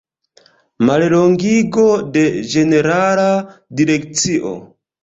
Mallongigo 0.87 1.85
de 2.17 2.27
Ĝenerala 2.55 3.31
Direkcio. 3.85 4.61